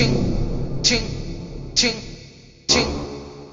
[0.00, 0.14] Tim,
[0.82, 1.02] tim,
[1.74, 1.94] tim,
[2.66, 2.86] tim,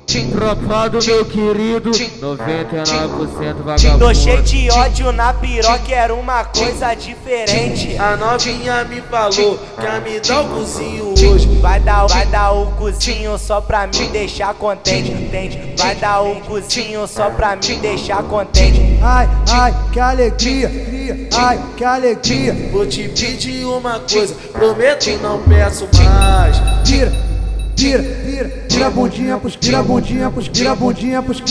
[0.06, 0.32] tim.
[0.32, 4.00] Tropa do meu querido, 99% vagabundo.
[4.00, 7.97] Tô cheio de ódio na piroca, era uma coisa diferente.
[7.97, 11.49] A novinha me falou que ia me dar o cozinho hoje.
[11.60, 15.74] Vai dar, vai dar o cozinho só pra me deixar contente, entende?
[15.78, 18.87] Vai dar o cozinho só pra me deixar contente.
[19.02, 20.72] Ai, ai, que alegria,
[21.38, 22.54] ai, que alegria.
[22.72, 26.58] Vou te pedir uma coisa, prometo não peço mais.
[26.84, 27.12] Tira,
[27.76, 28.47] tira, tira,
[28.88, 31.41] tira a bundinha pros tira a bundinha pros tira a bundinha pros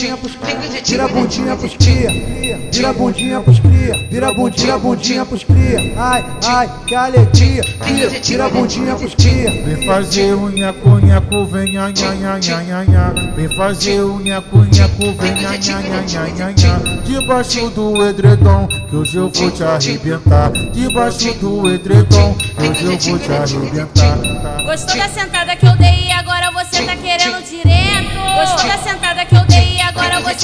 [0.82, 5.26] tira a bundinha pros cria, tira a bundinha pros cria, tira a bundinha, tira bundinha
[5.26, 5.92] pros cria.
[5.96, 9.50] Ai, ai, que alegria, tira, tira a bundinha pros cria.
[9.50, 13.32] Vem fazer o nhaco, nhaco, vem nha, nha, nha, nha, nha, nha.
[13.36, 17.02] Vem fazer o nhaco, nhaco, vem nha, nha, nha, nha, nha, nha.
[17.04, 20.52] Debaixo do edredom, que hoje eu vou te arrebentar.
[20.72, 24.62] Debaixo do edredom, que hoje eu vou te arrebentar.
[24.64, 26.85] Gostou da sentada que eu dei e agora você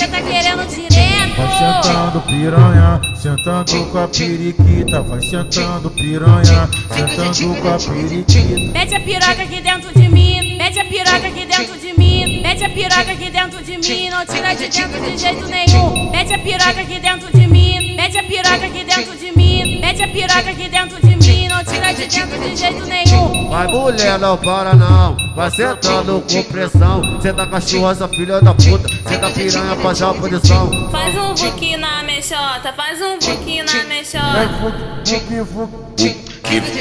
[0.02, 1.36] você tá querendo direto?
[1.36, 5.02] Vai sentando piranha, sentando com a periquita.
[5.02, 8.72] Vai sentando piranha, sentando com a periquita.
[8.72, 12.64] Mete a piroca aqui dentro de mim, mete a piroca aqui dentro de mim, mete
[12.64, 16.10] a piroca aqui dentro de mim, não tira de dentro de jeito nenhum.
[16.10, 20.02] Mete a piroca aqui dentro de mim, mete a piroca aqui dentro de mim, mete
[20.02, 23.41] a piroca aqui dentro de mim, não tira de dentro de jeito nenhum.
[23.52, 25.14] Vai mulher, não para não.
[25.36, 27.20] Vai sentando com pressão.
[27.20, 28.88] Cê tá cachorra, filha da puta.
[29.06, 30.90] Cê tá piranha, faz a posição.
[30.90, 34.24] Faz um vuki na mexota, faz um vuki na mexota.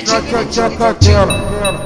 [0.07, 1.33] Na tchaca dela,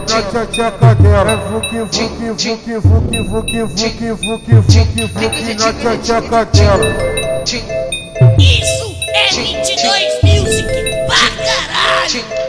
[0.08, 1.32] na tchaca dela.
[1.32, 5.54] É vuki, vuki, vuki, vuki, vuki, vuki, vuki, vuki, vuki.
[5.56, 6.86] Na tchaca dela.
[8.38, 10.68] Isso é 22 Music
[11.08, 11.95] pra caralho.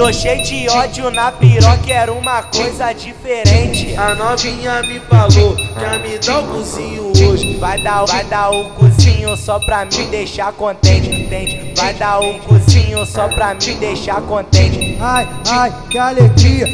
[0.00, 3.94] Tô cheio de ódio na piroca, era uma coisa diferente.
[3.98, 7.58] A novinha me falou que ia me dar o cozinho hoje.
[7.58, 11.74] Vai dar, vai dar o cozinho só pra me deixar contente, entende?
[11.76, 14.96] Vai dar o cozinho só pra me deixar contente.
[14.98, 16.64] Ai, ai, que alegria,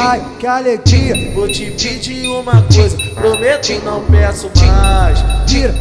[0.00, 1.34] ai, que alegria.
[1.34, 5.22] Vou te pedir uma coisa, prometo e não peço mais.
[5.46, 5.74] Tira,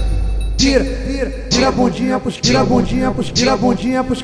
[0.58, 4.24] tira, tira, tira a bundinha pros tira a bundinha pros tira a bundinha pros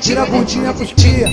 [0.00, 1.28] tira a bundinha pros cria,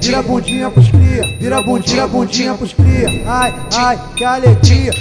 [0.00, 3.22] tira a bundinha pros cria, tira a bundinha, bundinha pros cria.
[3.26, 4.92] Ai, ai, que alegria,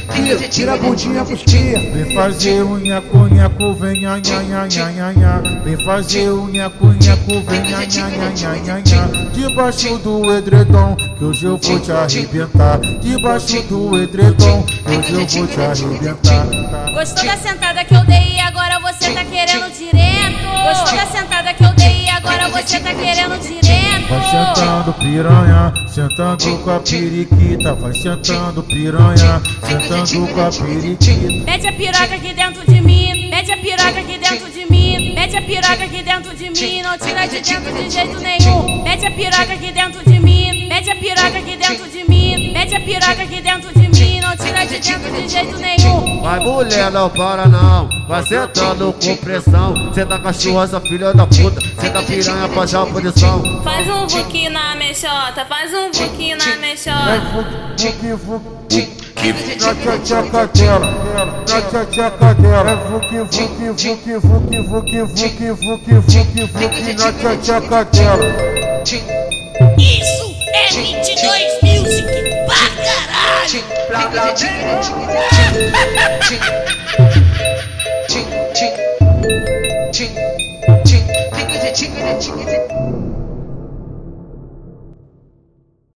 [0.49, 1.79] tira, a bundinha pros cria.
[1.79, 5.41] Vem fazer o nhaco, nhaco, vem nha, nha, nha, nha, nha, nha.
[5.63, 9.29] Vem fazer o nhaco, nhaco, vem nha, nha, nha, nha, nha.
[9.33, 12.79] Debaixo do edredom, que hoje eu vou te arrebentar.
[13.01, 16.45] Debaixo do edredom, que hoje eu vou te arrebentar.
[16.93, 18.35] Gostou da sentada que eu dei?
[18.35, 20.39] E agora você tá querendo direto?
[20.63, 24.07] Gostou da sentada que eu dei e agora você tá querendo direto?
[24.09, 27.73] Vai sentando piranha, sentando com a periquita.
[27.75, 31.45] Vai sentando piranha, sentando com a periquita.
[31.45, 35.37] Mete a piroca aqui dentro de mim, mete a piroca aqui dentro de mim, mete
[35.37, 38.83] a piroca aqui dentro de mim, não tira de dentro de jeito nenhum.
[38.83, 40.38] Mete a piroca aqui dentro de mim,
[44.79, 46.21] de jeito nenhum.
[46.21, 47.89] Vai mulher, não para não.
[48.07, 49.93] Vai sentando com pressão.
[49.93, 51.61] Cê tá cachorra, filha da puta.
[51.79, 53.63] Cê tá piranha, faz a posição.
[53.63, 56.97] Faz um vuki na mexota, faz um vuki na mexota.
[59.59, 60.87] Na tchaca dela,
[61.49, 62.71] na tchaca dela.
[62.71, 66.93] É vuki, vuki, vuki, vuki, vuki, vuki, vuki, vuki, vuki.
[66.93, 68.25] Na tchaca dela.
[69.77, 71.68] Isso é 22 Music pra
[73.49, 75.17] 칭, 핑크지, 칭이지, 칭이지,
[76.27, 76.39] 칭,
[78.07, 78.61] 칭, 칭,
[79.91, 82.58] 칭, 칭, 칭, 핑크지, 칭이지, 칭이지.